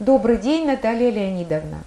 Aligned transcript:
Добрый 0.00 0.38
день, 0.38 0.64
Наталья 0.64 1.10
Леонидовна. 1.10 1.78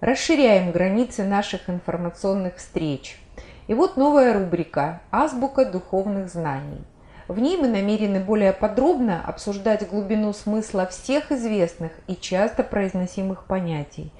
Расширяем 0.00 0.72
границы 0.72 1.24
наших 1.24 1.70
информационных 1.70 2.56
встреч. 2.56 3.18
И 3.66 3.72
вот 3.72 3.96
новая 3.96 4.34
рубрика 4.34 5.00
«Азбука 5.10 5.64
духовных 5.64 6.28
знаний». 6.28 6.82
В 7.28 7.38
ней 7.38 7.56
мы 7.56 7.68
намерены 7.68 8.20
более 8.20 8.52
подробно 8.52 9.22
обсуждать 9.24 9.88
глубину 9.88 10.34
смысла 10.34 10.86
всех 10.86 11.32
известных 11.32 11.92
и 12.06 12.14
часто 12.14 12.62
произносимых 12.62 13.46
понятий. 13.46 14.12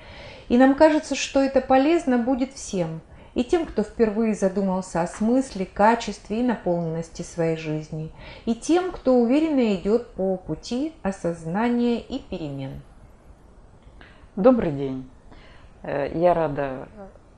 И 0.48 0.56
нам 0.56 0.74
кажется, 0.74 1.14
что 1.14 1.40
это 1.40 1.60
полезно 1.60 2.16
будет 2.16 2.54
всем– 2.54 3.02
и 3.34 3.44
тем, 3.44 3.66
кто 3.66 3.82
впервые 3.82 4.34
задумался 4.34 5.02
о 5.02 5.06
смысле, 5.06 5.66
качестве 5.66 6.40
и 6.40 6.42
наполненности 6.42 7.20
своей 7.20 7.58
жизни, 7.58 8.10
и 8.46 8.54
тем, 8.54 8.90
кто 8.90 9.14
уверенно 9.14 9.74
идет 9.74 10.06
по 10.14 10.38
пути 10.38 10.94
осознания 11.02 12.00
и 12.00 12.18
перемен. 12.18 12.80
Добрый 14.36 14.70
день! 14.70 15.08
Э, 15.82 16.12
я 16.14 16.34
рада 16.34 16.88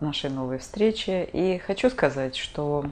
нашей 0.01 0.31
новой 0.31 0.59
встрече 0.59 1.23
и 1.23 1.59
хочу 1.59 1.91
сказать, 1.91 2.35
что 2.35 2.87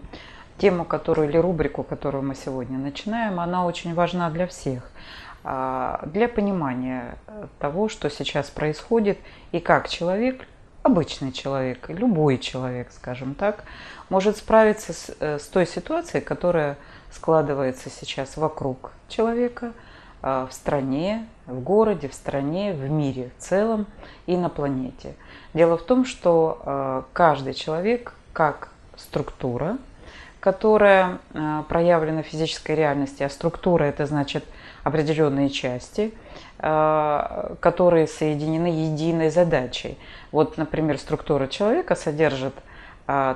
тему, 0.59 0.85
которую 0.85 1.29
или 1.29 1.37
рубрику, 1.39 1.83
которую 1.83 2.23
мы 2.23 2.37
сегодня 2.37 2.79
начинаем, 2.79 3.41
она 3.41 3.67
очень 3.67 3.95
важна 3.95 4.31
для 4.31 4.47
всех 4.47 4.89
а, 5.43 6.05
для 6.07 6.29
понимания 6.29 7.19
того, 7.59 7.89
что 7.89 8.09
сейчас 8.09 8.49
происходит 8.49 9.19
и 9.51 9.59
как 9.59 9.89
человек 9.89 10.47
обычный 10.85 11.33
человек, 11.33 11.89
любой 11.89 12.39
человек, 12.39 12.93
скажем 12.93 13.35
так, 13.35 13.65
может 14.09 14.37
справиться 14.37 14.93
с, 14.93 15.17
э, 15.19 15.41
с 15.41 15.49
той 15.49 15.67
ситуацией, 15.67 16.23
которая 16.23 16.79
складывается 17.11 17.91
сейчас 17.91 18.37
вокруг 18.37 18.93
человека, 19.09 19.73
в 20.23 20.49
стране, 20.51 21.27
в 21.47 21.61
городе, 21.61 22.09
в 22.09 22.15
стране, 22.15 22.73
в 22.73 22.89
мире 22.91 23.31
в 23.39 23.43
целом 23.43 23.87
и 24.27 24.37
на 24.37 24.49
планете. 24.49 25.15
Дело 25.55 25.77
в 25.77 25.83
том, 25.83 26.05
что 26.05 26.61
э, 26.65 27.03
каждый 27.13 27.55
человек 27.55 28.15
как 28.33 28.71
структура, 28.97 29.79
которая 30.41 31.19
проявлена 31.69 32.23
в 32.23 32.27
физической 32.27 32.77
реальности, 32.77 33.23
а 33.23 33.29
структура 33.29 33.85
это 33.85 34.07
значит 34.07 34.45
определенные 34.85 35.51
части– 35.51 36.15
которые 36.59 38.07
соединены 38.07 38.69
единой 38.69 39.31
задачей. 39.31 39.99
Вот, 40.33 40.57
например, 40.57 40.99
структура 40.99 41.49
человека 41.49 41.95
содержит 41.95 42.55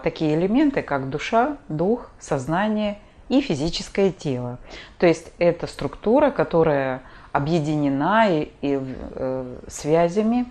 такие 0.03 0.35
элементы, 0.35 0.83
как 0.83 1.11
душа, 1.11 1.59
дух, 1.69 2.11
сознание 2.19 2.99
и 3.31 3.41
физическое 3.41 4.13
тело. 4.13 4.59
То 4.99 5.07
есть 5.07 5.33
это 5.39 5.67
структура, 5.67 6.31
которая 6.31 7.01
объединена 7.33 8.29
и, 8.29 8.53
и 8.61 8.79
э, 8.81 9.57
связями 9.69 10.45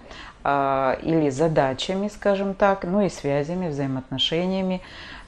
э, 0.44 0.95
или 1.03 1.30
задачами, 1.30 2.07
скажем 2.07 2.55
так, 2.55 2.85
ну 2.85 3.02
и 3.02 3.09
связями, 3.09 3.69
взаимоотношениями 3.69 4.81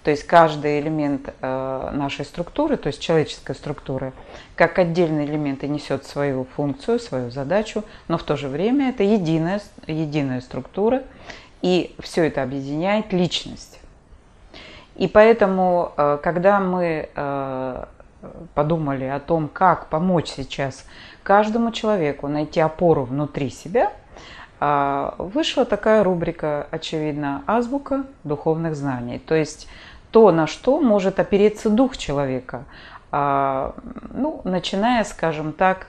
то 0.04 0.10
есть 0.10 0.24
каждый 0.24 0.80
элемент 0.80 1.32
э, 1.42 1.90
нашей 1.94 2.26
структуры, 2.26 2.78
то 2.78 2.88
есть 2.88 3.00
человеческой 3.00 3.56
структуры, 3.56 4.14
как 4.56 4.80
отдельный 4.80 5.26
элемент 5.26 5.64
и 5.64 5.68
несет 5.68 6.06
свою 6.06 6.48
функцию, 6.56 7.00
свою 7.00 7.30
задачу, 7.30 7.84
но 8.08 8.18
в 8.18 8.24
то 8.24 8.36
же 8.36 8.48
время 8.48 8.90
это 8.90 9.04
единая, 9.04 9.62
единая 9.86 10.42
структура, 10.42 11.04
и 11.62 11.96
все 12.00 12.26
это 12.26 12.42
объединяет 12.42 13.14
личность. 13.14 13.81
И 14.96 15.08
поэтому, 15.08 15.94
э, 15.98 16.20
когда 16.22 16.60
мы 16.60 17.10
э, 17.14 17.86
подумали 18.54 19.06
о 19.06 19.20
том, 19.20 19.48
как 19.48 19.88
помочь 19.88 20.30
сейчас 20.30 20.86
каждому 21.24 21.72
человеку 21.72 22.28
найти 22.28 22.60
опору 22.60 23.04
внутри 23.04 23.50
себя, 23.50 23.92
вышла 25.18 25.66
такая 25.66 26.04
рубрика, 26.04 26.68
очевидно, 26.70 27.42
азбука 27.48 28.04
духовных 28.24 28.76
знаний. 28.76 29.18
То 29.18 29.34
есть 29.34 29.68
то, 30.12 30.32
на 30.32 30.46
что 30.46 30.80
может 30.80 31.20
опереться 31.20 31.72
дух 31.72 31.98
человека, 31.98 32.66
ну, 33.12 34.42
начиная, 34.44 35.04
скажем 35.04 35.54
так, 35.54 35.88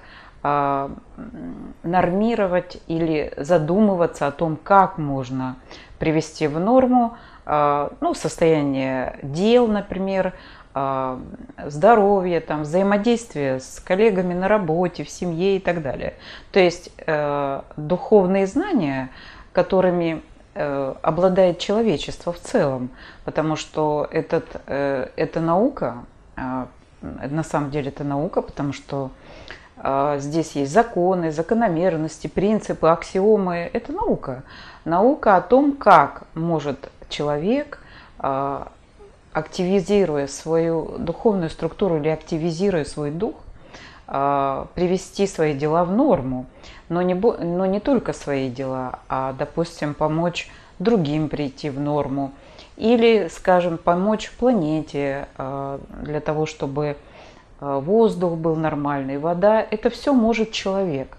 нормировать 1.82 2.80
или 2.86 3.34
задумываться 3.36 4.26
о 4.26 4.32
том, 4.32 4.56
как 4.56 4.96
можно 4.96 5.56
привести 5.98 6.46
в 6.46 6.58
норму 6.58 7.18
ну, 7.44 8.14
состояние 8.14 9.18
дел, 9.22 9.66
например, 9.66 10.32
здоровье, 11.66 12.40
там, 12.40 12.62
взаимодействие 12.62 13.60
с 13.60 13.80
коллегами 13.80 14.32
на 14.32 14.48
работе, 14.48 15.04
в 15.04 15.10
семье 15.10 15.56
и 15.56 15.58
так 15.58 15.82
далее. 15.82 16.14
То 16.50 16.60
есть 16.60 16.90
э, 17.06 17.60
духовные 17.76 18.46
знания, 18.46 19.10
которыми 19.52 20.22
Э, 20.54 20.94
обладает 21.00 21.60
человечество 21.60 22.30
в 22.30 22.38
целом, 22.38 22.90
потому 23.24 23.56
что 23.56 24.06
этот, 24.10 24.60
э, 24.66 25.08
эта 25.16 25.40
наука, 25.40 26.04
а, 26.36 26.68
на 27.00 27.42
самом 27.42 27.70
деле 27.70 27.88
это 27.88 28.04
наука, 28.04 28.42
потому 28.42 28.74
что 28.74 29.12
а, 29.78 30.18
здесь 30.18 30.52
есть 30.52 30.70
законы, 30.70 31.32
закономерности, 31.32 32.26
принципы, 32.26 32.88
аксиомы. 32.88 33.70
Это 33.72 33.92
наука. 33.92 34.42
Наука 34.84 35.36
о 35.36 35.40
том, 35.40 35.72
как 35.72 36.24
может 36.34 36.90
человек, 37.12 37.78
а, 38.18 38.72
активизируя 39.32 40.26
свою 40.26 40.96
духовную 40.98 41.50
структуру 41.50 41.98
или 41.98 42.08
активизируя 42.08 42.84
свой 42.84 43.10
дух, 43.10 43.36
привести 44.04 45.26
свои 45.26 45.54
дела 45.54 45.84
в 45.84 45.92
норму 45.92 46.46
но 46.92 47.00
не, 47.00 47.14
но 47.14 47.64
не 47.66 47.80
только 47.80 48.12
свои 48.12 48.50
дела, 48.50 49.00
а, 49.08 49.32
допустим, 49.32 49.94
помочь 49.94 50.50
другим 50.78 51.28
прийти 51.30 51.70
в 51.70 51.80
норму 51.80 52.32
или, 52.76 53.28
скажем, 53.32 53.78
помочь 53.78 54.30
планете 54.32 55.26
а, 55.38 55.80
для 56.02 56.20
того, 56.20 56.44
чтобы 56.44 56.96
а, 57.60 57.80
воздух 57.80 58.34
был 58.34 58.56
нормальный, 58.56 59.16
вода. 59.16 59.66
Это 59.70 59.88
все 59.88 60.12
может 60.12 60.52
человек, 60.52 61.16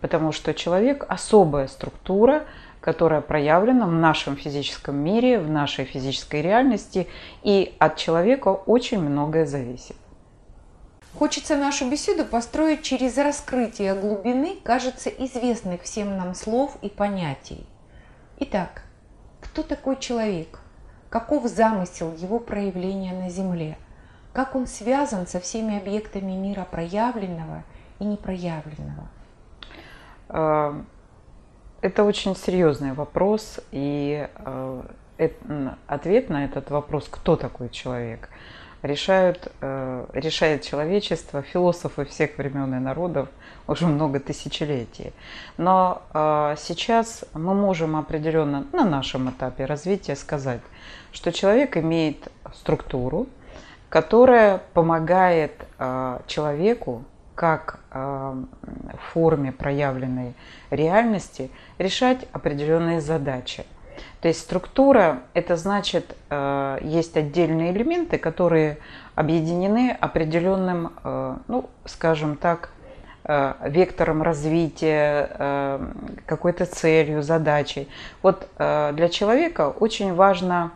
потому 0.00 0.32
что 0.32 0.52
человек 0.52 1.04
особая 1.08 1.68
структура, 1.68 2.42
которая 2.84 3.22
проявлена 3.22 3.86
в 3.86 3.92
нашем 3.92 4.36
физическом 4.36 4.96
мире, 4.96 5.40
в 5.40 5.48
нашей 5.48 5.86
физической 5.86 6.42
реальности, 6.42 7.08
и 7.42 7.74
от 7.78 7.96
человека 7.96 8.48
очень 8.48 9.00
многое 9.00 9.46
зависит. 9.46 9.96
Хочется 11.18 11.56
нашу 11.56 11.90
беседу 11.90 12.26
построить 12.26 12.82
через 12.82 13.16
раскрытие 13.16 13.94
глубины, 13.94 14.58
кажется, 14.62 15.08
известных 15.08 15.80
всем 15.80 16.18
нам 16.18 16.34
слов 16.34 16.76
и 16.82 16.90
понятий. 16.90 17.66
Итак, 18.40 18.82
кто 19.40 19.62
такой 19.62 19.96
человек? 19.98 20.60
Каков 21.08 21.46
замысел 21.46 22.12
его 22.12 22.38
проявления 22.38 23.14
на 23.14 23.30
Земле? 23.30 23.78
Как 24.34 24.54
он 24.54 24.66
связан 24.66 25.26
со 25.26 25.40
всеми 25.40 25.78
объектами 25.78 26.32
мира 26.32 26.68
проявленного 26.70 27.64
и 27.98 28.04
непроявленного? 28.04 29.08
Это 31.84 32.04
очень 32.04 32.34
серьезный 32.34 32.94
вопрос, 32.94 33.60
и 33.70 34.26
а, 34.36 34.86
ответ 35.86 36.30
на 36.30 36.46
этот 36.46 36.70
вопрос, 36.70 37.08
кто 37.10 37.36
такой 37.36 37.68
человек– 37.68 38.30
решают, 38.84 39.50
э, 39.62 40.06
решает 40.12 40.62
человечество, 40.62 41.42
философы 41.42 42.04
всех 42.04 42.36
времен 42.36 42.74
и 42.74 42.78
народов 42.78 43.28
уже 43.66 43.86
много 43.86 44.20
тысячелетий. 44.20 45.12
Но 45.56 46.02
э, 46.12 46.54
сейчас 46.58 47.24
мы 47.32 47.54
можем 47.54 47.96
определенно 47.96 48.66
на 48.72 48.84
нашем 48.84 49.30
этапе 49.30 49.64
развития 49.64 50.16
сказать, 50.16 50.60
что 51.12 51.32
человек 51.32 51.78
имеет 51.78 52.28
структуру, 52.52 53.26
которая 53.88 54.60
помогает 54.74 55.52
э, 55.78 56.20
человеку 56.26 57.04
как 57.34 57.80
в 57.92 59.12
форме 59.12 59.52
проявленной 59.52 60.34
реальности 60.70 61.50
решать 61.78 62.26
определенные 62.32 63.00
задачи. 63.00 63.64
То 64.20 64.28
есть 64.28 64.40
структура– 64.40 65.20
это 65.34 65.56
значит, 65.56 66.16
э, 66.30 66.78
есть 66.82 67.16
отдельные 67.16 67.72
элементы, 67.72 68.18
которые 68.18 68.78
объединены 69.14 69.96
определенным, 70.00 70.92
э, 71.04 71.36
ну, 71.46 71.68
скажем 71.84 72.36
так, 72.36 72.70
э, 73.24 73.52
вектором 73.66 74.22
развития, 74.22 75.80
какой-то 76.26 76.66
целью, 76.66 77.22
задачей. 77.22 77.88
Вот 78.22 78.48
для 78.58 79.08
человека 79.10 79.68
очень 79.68 80.14
важно 80.14 80.72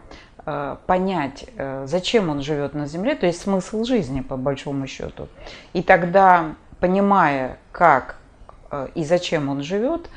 понять, 0.86 1.44
зачем 1.84 2.30
он 2.30 2.42
живет 2.42 2.74
на 2.74 2.86
Земле, 2.86 3.14
то 3.14 3.26
есть 3.26 3.42
смысл 3.42 3.84
жизни 3.84 4.20
по 4.20 4.36
большому 4.36 4.86
счету. 4.86 5.28
И 5.72 5.82
тогда, 5.82 6.54
понимая, 6.80 7.58
как 7.72 8.16
и 8.94 9.04
зачем 9.04 9.48
он 9.48 9.62
живет, 9.62 10.08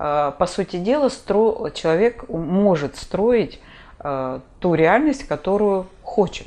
Э, 0.00 0.32
по 0.38 0.46
сути 0.46 0.76
дела, 0.76 1.10
стро... 1.10 1.68
человек 1.74 2.28
может 2.28 2.96
строить 2.96 3.60
э, 3.98 4.40
ту 4.58 4.74
реальность, 4.74 5.26
которую 5.26 5.86
хочет. 6.02 6.46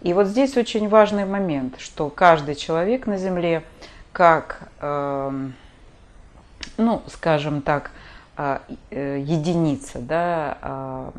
И 0.00 0.14
вот 0.14 0.26
здесь 0.26 0.56
очень 0.56 0.88
важный 0.88 1.26
момент, 1.26 1.78
что 1.78 2.08
каждый 2.08 2.54
человек 2.54 3.06
на 3.06 3.18
Земле 3.18 3.62
как 4.12 4.68
э, 4.80 5.48
ну, 6.78 7.02
скажем 7.08 7.60
так, 7.60 7.90
э, 8.36 8.58
единица, 8.90 9.98
да, 9.98 11.12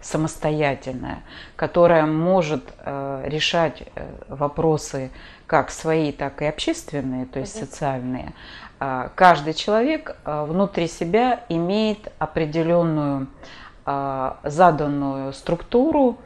самостоятельная, 0.00 1.22
которая 1.56 2.06
может 2.06 2.64
решать 2.84 3.82
вопросы 4.28 5.10
как 5.46 5.70
свои, 5.70 6.12
так 6.12 6.42
и 6.42 6.46
общественные, 6.46 7.26
то 7.26 7.40
есть 7.40 7.58
социальные, 7.58 8.32
каждый 9.14 9.54
человек 9.54 10.16
внутри 10.24 10.88
себя 10.88 11.40
имеет 11.48 12.12
определенную 12.18 13.26
заданную 13.84 15.32
структуру, 15.32 16.18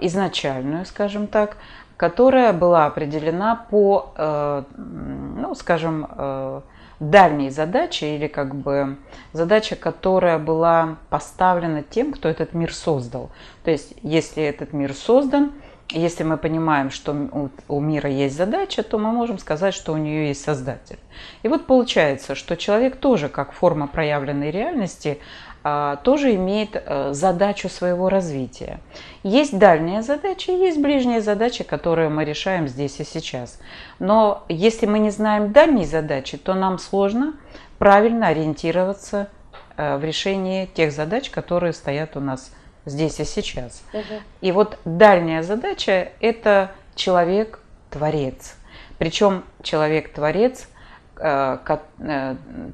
изначальную, 0.00 0.84
скажем 0.84 1.26
так, 1.26 1.56
которая 2.00 2.54
была 2.54 2.86
определена 2.86 3.54
по, 3.54 4.14
э, 4.16 4.62
ну, 4.78 5.54
скажем, 5.54 6.06
э, 6.08 6.60
дальней 7.00 7.50
задаче 7.50 8.14
или 8.14 8.26
как 8.28 8.54
бы 8.54 8.98
задача, 9.32 9.74
которая 9.74 10.38
была 10.38 10.96
поставлена 11.08 11.82
тем, 11.82 12.12
кто 12.12 12.28
этот 12.28 12.52
мир 12.52 12.72
создал. 12.72 13.30
То 13.64 13.70
есть, 13.70 13.94
если 14.02 14.42
этот 14.42 14.72
мир 14.72 14.92
создан, 14.94 15.52
если 15.92 16.22
мы 16.22 16.36
понимаем, 16.36 16.90
что 16.90 17.50
у 17.66 17.80
мира 17.80 18.08
есть 18.08 18.36
задача, 18.36 18.82
то 18.82 18.98
мы 18.98 19.10
можем 19.10 19.38
сказать, 19.38 19.74
что 19.74 19.92
у 19.92 19.96
нее 19.96 20.28
есть 20.28 20.44
создатель. 20.44 20.98
И 21.42 21.48
вот 21.48 21.66
получается, 21.66 22.36
что 22.36 22.56
человек 22.56 22.96
тоже, 22.96 23.28
как 23.28 23.52
форма 23.52 23.88
проявленной 23.88 24.50
реальности, 24.52 25.18
тоже 25.62 26.34
имеет 26.36 26.70
э, 26.74 27.12
задачу 27.12 27.68
своего 27.68 28.08
развития. 28.08 28.80
Есть 29.22 29.58
дальние 29.58 30.02
задачи, 30.02 30.50
есть 30.50 30.80
ближние 30.80 31.20
задачи, 31.20 31.64
которые 31.64 32.08
мы 32.08 32.24
решаем 32.24 32.66
здесь 32.66 32.98
и 33.00 33.04
сейчас. 33.04 33.58
Но 33.98 34.44
если 34.48 34.86
мы 34.86 34.98
не 34.98 35.10
знаем 35.10 35.52
дальние 35.52 35.86
задачи, 35.86 36.38
то 36.38 36.54
нам 36.54 36.78
сложно 36.78 37.34
правильно 37.78 38.28
ориентироваться 38.28 39.28
э, 39.76 39.98
в 39.98 40.04
решении 40.04 40.64
тех 40.64 40.92
задач, 40.92 41.28
которые 41.28 41.74
стоят 41.74 42.16
у 42.16 42.20
нас 42.20 42.52
здесь 42.86 43.20
и 43.20 43.24
сейчас. 43.24 43.82
Угу. 43.92 44.02
И 44.40 44.52
вот 44.52 44.78
дальняя 44.86 45.42
задача– 45.42 46.12
это 46.20 46.70
человек-творец. 46.94 48.56
Причем 48.98 49.44
человек-творец– 49.62 50.68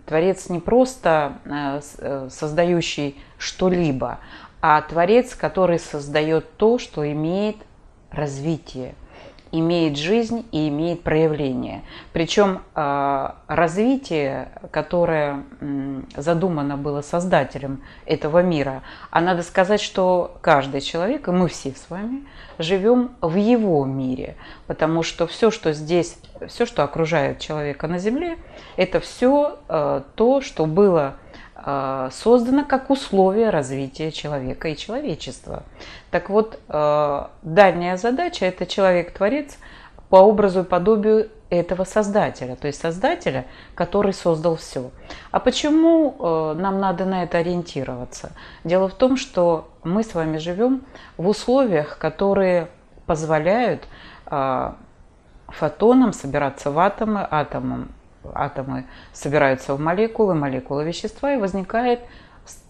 творец 0.07 0.49
не 0.49 0.61
просто 0.61 1.39
э, 1.45 2.29
создающий 2.31 3.21
что-либо, 3.39 4.19
а 4.61 4.81
творец, 4.83 5.35
который 5.35 5.79
создает 5.79 6.57
то, 6.57 6.79
что 6.79 7.11
имеет 7.11 7.57
развитие– 8.11 8.95
имеет 9.53 9.97
жизнь 9.97 10.47
и 10.53 10.69
имеет 10.69 11.03
проявление. 11.03 11.83
Причем 12.13 12.63
а, 12.75 13.37
развитие, 13.47 14.49
которое 14.71 15.45
задумано 16.17 16.77
было 16.77 17.01
создателем 17.03 17.83
этого 18.05 18.43
мира, 18.43 18.83
а 19.11 19.21
надо 19.21 19.43
сказать, 19.43 19.81
что 19.81 20.37
каждый 20.41 20.81
человек, 20.81 21.29
и 21.29 21.31
мы 21.31 21.49
все 21.49 21.71
с 21.71 21.89
вами, 21.89 22.25
живем 22.59 23.13
в 23.21 23.37
его 23.37 23.85
мире, 23.85 24.37
потому 24.67 25.03
что 25.03 25.27
все, 25.27 25.51
что 25.51 25.73
здесь, 25.73 26.19
все, 26.49 26.67
что 26.67 26.83
окружает 26.83 27.39
человека 27.39 27.87
на 27.87 27.99
Земле, 27.99 28.39
это 28.77 29.01
все 29.01 29.59
а, 29.69 30.05
то, 30.15 30.41
что 30.41 30.67
было 30.67 31.17
а, 31.59 32.11
создано 32.13 32.65
как 32.65 32.91
условие 32.91 33.49
развития 33.49 34.13
человека 34.13 34.69
и 34.69 34.77
человечества. 34.77 35.63
Так 36.11 36.29
вот, 36.29 36.61
а, 36.69 37.31
дальняя 37.43 37.97
задача– 37.97 38.45
это 38.47 38.67
человек-творец 38.67 39.57
по 40.11 40.17
образу 40.17 40.61
и 40.61 40.65
подобию 40.65 41.31
этого 41.49 41.85
создателя, 41.85 42.57
то 42.57 42.67
есть 42.67 42.81
создателя, 42.81 43.47
который 43.75 44.13
создал 44.13 44.57
все. 44.57 44.91
А 45.31 45.41
почему 45.41 46.15
а, 46.19 46.55
нам 46.55 46.79
надо 46.79 47.07
на 47.07 47.23
это 47.23 47.39
ориентироваться? 47.39 48.33
Дело 48.63 48.89
в 48.89 48.95
том, 48.95 49.17
что 49.17 49.71
мы 49.83 50.03
с 50.03 50.15
вами 50.15 50.37
живем 50.37 50.83
в 51.17 51.27
условиях, 51.27 51.97
которые 51.99 52.69
позволяют 53.07 53.85
фотонам 55.47 56.13
собираться 56.13 56.73
в 56.73 56.79
атомы, 56.81 57.27
атомам 57.31 57.93
атомы 58.35 58.87
собираются 59.13 59.75
в 59.75 59.81
молекулы, 59.81 60.35
молекулы 60.35 60.85
вещества, 60.85 61.35
и 61.35 61.37
возникает 61.37 62.01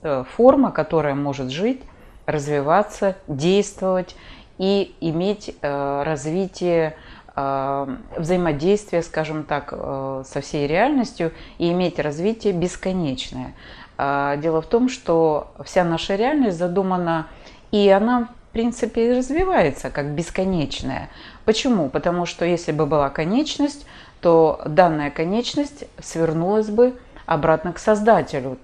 э, 0.02 0.24
форма, 0.36 0.70
которая 0.70 1.14
может 1.14 1.50
жить, 1.50 1.82
развиваться, 2.26 3.16
действовать 3.28 4.16
и 4.58 4.94
иметь 5.00 5.54
э, 5.60 6.02
развитие 6.04 6.96
э, 7.34 7.96
взаимодействия, 8.16 9.02
скажем 9.02 9.44
так, 9.44 9.70
со 9.70 10.40
всей 10.40 10.66
реальностью 10.66 11.32
и 11.58 11.70
иметь 11.72 11.98
развитие 11.98 12.52
бесконечное. 12.52 13.54
А, 13.98 14.36
дело 14.36 14.60
в 14.60 14.66
том, 14.66 14.88
что 14.88 15.52
вся 15.64 15.84
наша 15.84 16.16
реальность 16.16 16.58
задумана, 16.58 17.28
и 17.70 17.88
она, 17.88 18.28
принципе, 18.56 19.18
развивается 19.18 19.90
как 19.90 20.12
бесконечная. 20.12 21.10
Почему? 21.44 21.90
Потому 21.90 22.24
что 22.24 22.46
если 22.46 22.72
бы 22.72 22.86
была 22.86 23.10
конечность, 23.10 23.84
то 24.22 24.62
данная 24.64 25.10
конечность 25.10 25.84
свернулась 26.02 26.68
бы 26.70 26.94
обратно 27.26 27.74
к 27.74 27.78
создателю, 27.78 28.56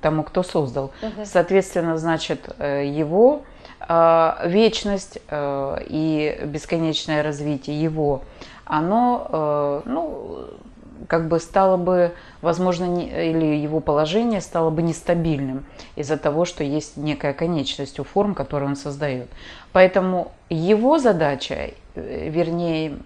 тому, 0.00 0.24
кто 0.24 0.42
создал. 0.42 0.90
Угу. 1.02 1.24
Соответственно, 1.24 1.98
значит, 1.98 2.52
э, 2.58 2.84
его 2.86 3.42
э, 3.88 4.32
вечность 4.46 5.20
э, 5.28 5.76
и 5.86 6.40
бесконечное 6.44 7.22
развитие 7.22 7.80
его, 7.80 8.22
оно, 8.64 9.82
ну, 9.86 10.48
как 11.06 11.28
бы 11.28 11.38
стало 11.38 11.76
бы, 11.76 12.12
возможно, 12.42 12.84
не, 12.84 13.06
или 13.30 13.56
его 13.56 13.80
положение 13.80 14.40
стало 14.40 14.70
бы 14.70 14.82
нестабильным 14.82 15.64
из-за 15.96 16.16
того, 16.16 16.44
что 16.44 16.64
есть 16.64 16.96
некая 16.96 17.32
конечность 17.32 18.00
у 18.00 18.04
форм, 18.04 18.34
которые 18.34 18.68
он 18.68 18.76
создает. 18.76 19.28
Поэтому 19.72 20.32
его 20.48 20.98
задача, 20.98 21.70
вернее, 21.94 22.98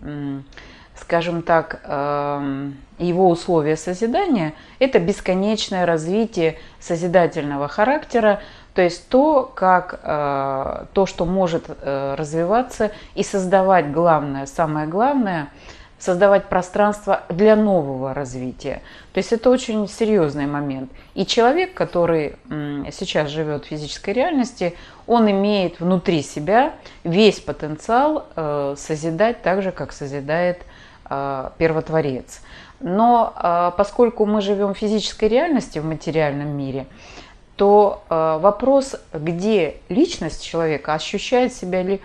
скажем 0.95 1.43
так, 1.43 1.81
эм, 1.85 2.77
его 2.99 3.29
условия 3.29 3.77
созидания– 3.77 4.55
это 4.79 4.99
бесконечное 4.99 5.87
развитие 5.87 6.59
созидательного 6.81 7.67
характера, 7.69 8.41
то 8.75 8.83
есть 8.83 9.09
то, 9.09 9.51
как, 9.55 10.01
э, 10.03 10.85
то, 10.93 11.07
что 11.07 11.27
может 11.27 11.65
э, 11.69 12.15
развиваться 12.17 12.93
и 13.15 13.23
создавать 13.23 13.91
главное, 13.91 14.47
самое 14.47 14.87
главное– 14.87 15.49
создавать 16.03 16.49
пространство 16.49 17.23
для 17.29 17.55
нового 17.55 18.13
развития. 18.13 18.83
То 19.13 19.19
есть 19.19 19.33
это 19.33 19.51
очень 19.51 19.89
серьезный 19.89 20.47
момент. 20.47 20.91
И 21.15 21.25
человек, 21.25 21.75
который 21.75 22.37
сейчас 22.91 23.29
живет 23.31 23.65
в 23.65 23.69
физической 23.69 24.11
реальности, 24.11 24.75
он 25.07 25.31
имеет 25.31 25.81
внутри 25.81 26.23
себя 26.23 26.75
весь 27.05 27.41
потенциал 27.41 28.27
э, 28.35 28.75
созидать 28.77 29.43
так 29.43 29.63
же, 29.63 29.71
как 29.71 29.93
созидает 29.93 30.63
Э, 31.15 31.51
первотворец. 31.59 32.41
Но 32.81 33.35
э, 33.37 33.73
поскольку 33.77 34.25
мы 34.25 34.41
живем 34.41 34.73
в 34.73 34.79
физической 34.79 35.29
реальности, 35.29 35.79
в 35.79 35.85
материальном 35.85 36.49
мире, 36.57 36.87
то 37.57 38.03
вопрос, 38.09 38.97
где 39.13 39.77
личность 39.91 40.43
человека 40.43 40.95
ощущает 40.95 41.53
себя 41.53 41.83
ли, 41.83 42.01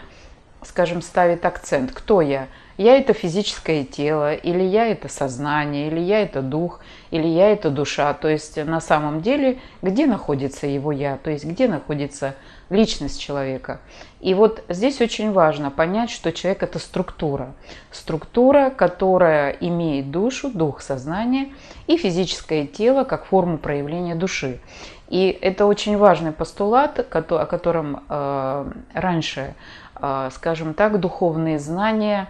скажем, 0.62 1.02
ставит 1.02 1.46
акцент, 1.46 1.94
кто 1.94 2.22
я, 2.22 2.48
я 2.78 2.96
это 2.96 3.14
физическое 3.14 3.84
тело, 3.84 4.34
или 4.36 4.62
я 4.62 4.88
это 4.88 5.08
сознание, 5.08 5.88
или 5.88 6.00
я 6.00 6.22
это 6.22 6.42
дух, 6.42 6.80
или 7.10 7.28
я 7.28 7.50
это 7.52 7.70
душа. 7.72 8.14
То 8.14 8.28
есть 8.28 8.58
на 8.58 8.80
самом 8.80 9.22
деле, 9.22 9.60
где 9.82 10.06
находится 10.06 10.68
его 10.68 10.92
я, 10.92 11.18
то 11.18 11.32
есть 11.32 11.46
где 11.46 11.68
находится 11.68 12.36
личность 12.70 13.20
человека. 13.20 13.80
И 14.20 14.34
вот 14.34 14.64
здесь 14.70 15.02
очень 15.02 15.32
важно 15.32 15.72
понять, 15.72 16.10
что 16.10 16.32
человек 16.32 16.64
это 16.64 16.80
структура. 16.80 17.54
Структура, 17.92 18.70
которая 18.70 19.52
имеет 19.52 20.12
душу, 20.12 20.50
дух, 20.50 20.82
сознание 20.82 21.50
и 21.88 21.98
физическое 21.98 22.68
тело 22.68 23.04
как 23.04 23.26
форму 23.26 23.58
проявления 23.58 24.16
души. 24.16 24.60
И 25.08 25.30
это 25.42 25.66
очень 25.66 25.98
важный 25.98 26.32
постулат, 26.32 27.00
о 27.00 27.46
котором 27.46 28.04
э, 28.10 28.72
раньше, 28.94 29.54
э, 29.96 30.30
скажем 30.34 30.74
так, 30.74 31.00
духовные 31.00 31.60
знания, 31.60 32.28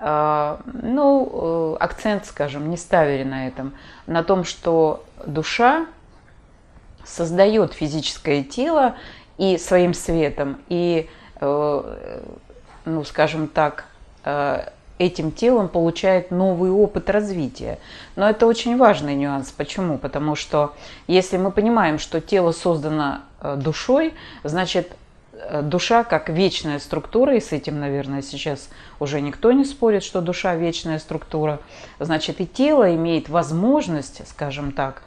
ну, 0.00 1.76
акцент, 1.80 2.26
скажем, 2.26 2.70
не 2.70 2.76
ставили 2.76 3.24
на 3.24 3.48
этом, 3.48 3.74
на 4.06 4.22
том, 4.22 4.44
что 4.44 5.04
душа 5.26 5.86
создает 7.08 7.72
физическое 7.72 8.42
тело 8.42 8.96
и 9.38 9.56
своим 9.56 9.94
светом, 9.94 10.58
и, 10.68 11.08
э, 11.40 12.20
ну, 12.84 13.04
скажем 13.04 13.48
так, 13.48 13.86
э, 14.24 14.68
этим 14.98 15.30
телом 15.30 15.68
получает 15.68 16.30
новый 16.30 16.70
опыт 16.70 17.08
развития. 17.08 17.78
Но 18.16 18.28
это 18.28 18.46
очень 18.46 18.76
важный 18.76 19.14
нюанс. 19.14 19.50
Почему? 19.50 19.96
Потому 19.96 20.34
что 20.34 20.74
если 21.06 21.36
мы 21.36 21.52
понимаем, 21.52 21.98
что 21.98 22.20
тело 22.20 22.52
создано 22.52 23.20
э, 23.40 23.56
душой, 23.56 24.14
значит, 24.42 24.92
э, 24.92 24.94
душа 25.62 26.04
как 26.04 26.28
вечная 26.28 26.78
структура, 26.78 27.36
и 27.36 27.40
с 27.40 27.52
этим, 27.52 27.80
наверное, 27.80 28.22
сейчас 28.22 28.68
уже 29.00 29.20
никто 29.20 29.52
не 29.52 29.64
спорит, 29.64 30.02
что 30.02 30.20
душа 30.20 30.54
вечная 30.54 30.98
структура, 30.98 31.60
значит, 31.98 32.40
и 32.40 32.46
тело 32.46 32.94
имеет 32.94 33.28
возможность, 33.28 34.26
скажем 34.28 34.72
так, 34.72 35.02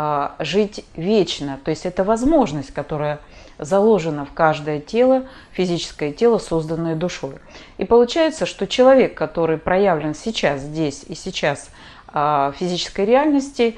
а, 0.00 0.36
жить 0.38 0.84
вечно. 0.94 1.58
То 1.64 1.70
есть 1.70 1.84
это 1.84 2.04
возможность, 2.04 2.72
которая 2.72 3.18
заложена 3.58 4.24
в 4.24 4.32
каждое 4.32 4.80
тело, 4.80 5.26
физическое 5.50 6.12
тело, 6.12 6.38
созданное 6.38 6.94
душой. 6.94 7.34
И 7.78 7.84
получается, 7.84 8.46
что 8.46 8.68
человек, 8.68 9.14
который 9.14 9.58
проявлен 9.58 10.14
сейчас, 10.14 10.60
здесь 10.60 11.04
и 11.08 11.16
сейчас 11.16 11.70
а, 12.06 12.52
в 12.52 12.56
физической 12.56 13.06
реальности, 13.06 13.76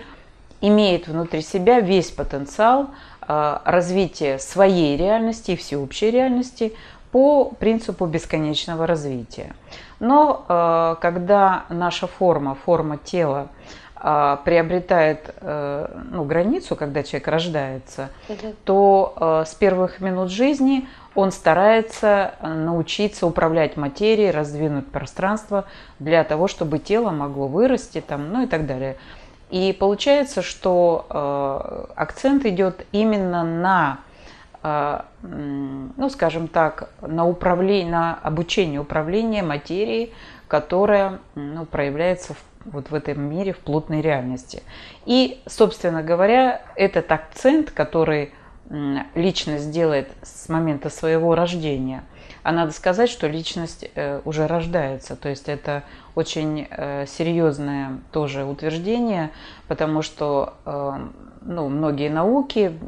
имеет 0.60 1.08
внутри 1.08 1.42
себя 1.42 1.80
весь 1.80 2.10
потенциал 2.10 2.90
а, 3.22 3.62
развития 3.64 4.38
своей 4.38 4.96
реальности 4.96 5.52
и 5.52 5.56
всеобщей 5.56 6.10
реальности 6.10 6.74
по 7.12 7.46
принципу 7.58 8.06
бесконечного 8.06 8.86
развития. 8.86 9.54
Но 9.98 10.96
когда 11.02 11.64
наша 11.68 12.06
форма, 12.06 12.54
форма 12.54 12.98
тела, 12.98 13.48
а, 14.02 14.36
приобретает 14.36 15.34
э, 15.42 16.00
ну, 16.10 16.24
границу, 16.24 16.74
когда 16.74 17.02
человек 17.02 17.28
рождается, 17.28 18.08
то 18.64 19.12
э, 19.14 19.44
с 19.46 19.54
первых 19.54 20.00
минут 20.00 20.30
жизни 20.30 20.88
он 21.14 21.30
старается 21.30 22.32
э, 22.40 22.48
научиться 22.48 23.26
управлять 23.26 23.76
материей, 23.76 24.30
раздвинуть 24.30 24.86
пространство 24.86 25.66
для 25.98 26.24
того, 26.24 26.48
чтобы 26.48 26.78
тело 26.78 27.10
могло 27.10 27.46
вырасти, 27.46 28.00
там, 28.00 28.32
ну 28.32 28.44
и 28.44 28.46
так 28.46 28.64
далее. 28.64 28.96
И 29.50 29.72
получается, 29.72 30.42
что 30.42 31.88
акцент 31.96 32.44
идет 32.46 32.86
именно 32.92 33.44
на 33.44 34.00
ну, 35.22 36.10
скажем 36.10 36.46
так, 36.46 36.90
на, 37.00 37.26
управление, 37.26 37.90
на 37.90 38.14
обучение 38.22 38.78
управления 38.78 39.42
материей, 39.42 40.12
которая 40.48 41.20
ну, 41.34 41.64
проявляется 41.64 42.34
в 42.34 42.44
вот 42.64 42.90
в 42.90 42.94
этом 42.94 43.22
мире, 43.22 43.52
в 43.52 43.58
плотной 43.58 44.00
реальности. 44.00 44.62
И, 45.06 45.40
собственно 45.46 46.02
говоря, 46.02 46.60
этот 46.76 47.10
акцент, 47.10 47.70
который 47.70 48.32
личность 49.14 49.70
делает 49.70 50.10
с 50.22 50.48
момента 50.48 50.90
своего 50.90 51.34
рождения, 51.34 52.04
а 52.42 52.52
надо 52.52 52.72
сказать, 52.72 53.10
что 53.10 53.26
личность 53.26 53.88
э, 53.94 54.20
уже 54.24 54.46
рождается. 54.46 55.16
То 55.16 55.28
есть 55.28 55.48
это 55.48 55.82
очень 56.14 56.66
э, 56.70 57.06
серьезное 57.06 57.98
тоже 58.12 58.44
утверждение, 58.44 59.30
потому 59.68 60.02
что 60.02 60.54
э, 60.64 60.98
ну, 61.42 61.68
многие 61.68 62.08
науки 62.08 62.78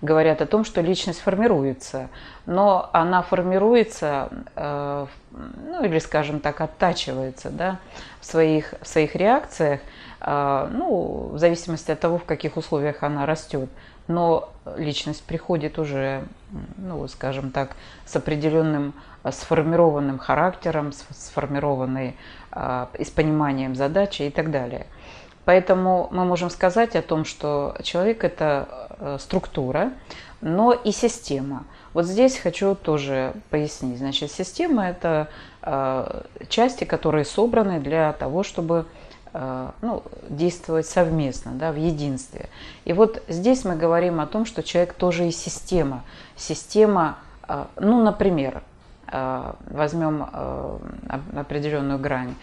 говорят 0.00 0.42
о 0.42 0.46
том, 0.46 0.64
что 0.64 0.80
личность 0.80 1.20
формируется, 1.20 2.08
но 2.46 2.88
она 2.92 3.22
формируется, 3.22 4.28
ну 4.54 5.84
или, 5.84 5.98
скажем 5.98 6.40
так, 6.40 6.60
оттачивается 6.60 7.50
да, 7.50 7.78
в, 8.20 8.26
своих, 8.26 8.74
в 8.80 8.86
своих 8.86 9.16
реакциях, 9.16 9.80
э, 10.20 10.68
ну, 10.72 11.30
в 11.32 11.38
зависимости 11.38 11.90
от 11.90 12.00
того, 12.00 12.18
в 12.18 12.24
каких 12.24 12.56
условиях 12.56 13.02
она 13.02 13.26
растет. 13.26 13.68
Но 14.08 14.50
личность 14.76 15.22
приходит 15.22 15.78
уже, 15.78 16.24
ну, 16.76 17.06
скажем 17.08 17.50
так, 17.50 17.76
с 18.04 18.16
определенным 18.16 18.94
сформированным 19.30 20.18
характером, 20.18 20.92
сформированной 20.92 22.16
э, 22.52 22.86
и 22.98 23.04
с 23.04 23.10
пониманием 23.10 23.74
задачи 23.74 24.22
и 24.22 24.30
так 24.30 24.50
далее. 24.50 24.86
Поэтому 25.44 26.08
мы 26.10 26.24
можем 26.24 26.50
сказать 26.50 26.96
о 26.96 27.02
том, 27.02 27.24
что 27.24 27.76
человек– 27.82 28.24
это 28.24 28.68
э, 28.98 29.16
структура, 29.20 29.92
но 30.40 30.72
и 30.72 30.92
система. 30.92 31.64
Вот 31.94 32.04
здесь 32.04 32.38
хочу 32.38 32.74
тоже 32.74 33.34
пояснить. 33.50 33.98
Значит, 33.98 34.30
система– 34.30 34.88
это 34.90 35.28
э, 35.62 36.22
части, 36.48 36.84
которые 36.84 37.24
собраны 37.24 37.80
для 37.80 38.12
того, 38.12 38.42
чтобы 38.42 38.86
э, 38.86 39.07
ну, 39.32 40.02
действовать 40.28 40.86
совместно, 40.86 41.52
да, 41.52 41.72
в 41.72 41.76
единстве. 41.76 42.48
И 42.84 42.92
вот 42.92 43.22
здесь 43.28 43.64
мы 43.64 43.76
говорим 43.76 44.20
о 44.20 44.26
том, 44.26 44.44
что 44.46 44.62
человек 44.62 44.94
тоже 44.94 45.28
и 45.28 45.30
система. 45.30 46.04
Система, 46.36 47.18
ну, 47.76 48.02
например, 48.02 48.62
возьмем 49.10 50.26
определенную 51.34 51.98
грань 51.98 52.34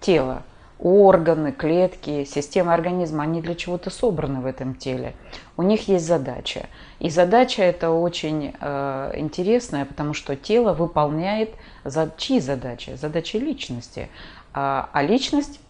тела– 0.00 0.42
органы, 0.82 1.52
клетки, 1.52 2.24
системы 2.24 2.72
организма, 2.72 3.24
они 3.24 3.42
для 3.42 3.54
чего-то 3.54 3.90
собраны 3.90 4.40
в 4.40 4.46
этом 4.46 4.74
теле. 4.74 5.14
У 5.56 5.62
них 5.62 5.88
есть 5.88 6.06
задача. 6.06 6.66
И 6.98 7.10
задача 7.10 7.62
это 7.62 7.90
очень 7.90 8.54
э, 8.58 9.12
интересная, 9.16 9.84
потому 9.84 10.14
что 10.14 10.36
тело 10.36 10.72
выполняет 10.72 11.50
за 11.84 12.10
чьи 12.16 12.40
задачи? 12.40 12.96
Задачи 12.96 13.36
личности. 13.36 14.08
А, 14.52 14.88
а 14.92 15.02
личность 15.02 15.60
э, 15.60 15.69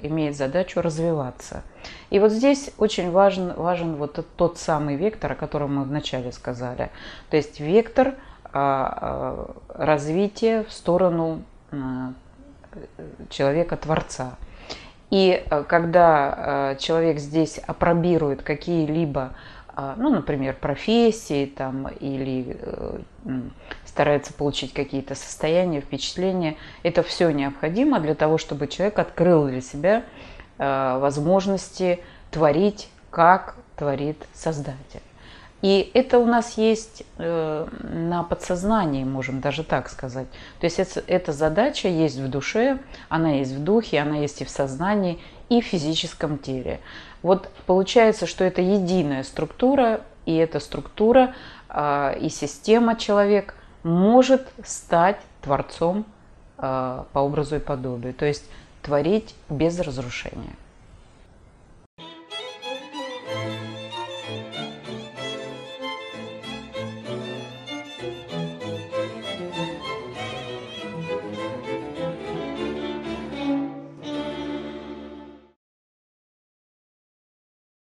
имеет 0.00 0.36
задачу 0.36 0.80
развиваться. 0.80 1.62
И 2.10 2.18
вот 2.18 2.32
здесь 2.32 2.70
очень 2.78 3.10
важен, 3.10 3.54
важен 3.54 3.96
вот 3.96 4.24
тот 4.36 4.58
самый 4.58 4.96
вектор, 4.96 5.32
о 5.32 5.34
котором 5.34 5.76
мы 5.76 5.84
вначале 5.84 6.32
сказали. 6.32 6.90
То 7.30 7.36
есть 7.36 7.60
вектор 7.60 8.08
э, 8.08 8.14
э, 8.52 9.46
развития 9.74 10.64
в 10.64 10.72
сторону 10.72 11.42
человека-творца. 13.30 14.36
И 15.10 15.44
э, 15.44 15.64
когда 15.64 16.72
э, 16.72 16.76
человек 16.78 17.18
здесь 17.18 17.58
опробирует 17.58 18.42
какие-либо, 18.42 19.34
э, 19.76 19.94
ну, 19.98 20.08
например, 20.10 20.56
профессии 20.58 21.46
там, 21.46 21.88
или 21.88 22.58
старается 23.92 24.32
получить 24.32 24.72
какие-то 24.72 25.14
состояния, 25.14 25.82
впечатления, 25.82 26.56
это 26.82 27.02
все 27.02 27.30
необходимо 27.30 28.00
для 28.00 28.14
того, 28.14 28.38
чтобы 28.38 28.66
человек 28.66 28.98
открыл 28.98 29.48
для 29.48 29.60
себя 29.60 30.04
возможности 30.58 32.00
творить, 32.30 32.88
как 33.10 33.56
творит 33.76 34.16
Создатель. 34.32 35.02
И 35.62 35.92
это 35.94 36.18
у 36.18 36.26
нас 36.26 36.58
есть 36.58 37.04
э, 37.18 37.66
на 37.82 38.24
подсознании, 38.24 39.04
можем 39.04 39.40
даже 39.40 39.62
так 39.62 39.88
сказать. 39.88 40.26
То 40.58 40.64
есть 40.64 40.80
эта 41.06 41.32
задача 41.32 41.86
есть 41.86 42.18
в 42.18 42.28
душе, 42.28 42.80
она 43.08 43.30
есть 43.30 43.52
в 43.52 43.62
духе, 43.62 44.00
она 44.00 44.16
есть 44.16 44.42
и 44.42 44.44
в 44.44 44.50
сознании, 44.50 45.20
и 45.48 45.60
в 45.60 45.64
физическом 45.64 46.38
теле. 46.38 46.80
Вот 47.22 47.48
получается, 47.66 48.26
что 48.26 48.42
это 48.42 48.60
единая 48.60 49.22
структура, 49.22 50.00
и 50.26 50.34
эта 50.34 50.58
структура 50.58 51.34
э, 51.68 52.18
и 52.20 52.28
система 52.28 52.96
человек 52.96 53.54
может 53.82 54.46
стать 54.64 55.18
творцом 55.40 56.04
э, 56.58 57.04
по 57.12 57.18
образу 57.18 57.56
и 57.56 57.60
подобию, 57.60 58.14
то 58.14 58.24
есть 58.24 58.44
творить 58.82 59.34
без 59.48 59.78
разрушения. 59.80 60.56